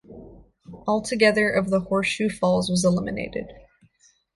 Altogether, 0.87 1.47
of 1.51 1.69
the 1.69 1.81
Horseshoe 1.81 2.27
Falls 2.27 2.71
was 2.71 2.83
eliminated. 2.83 3.45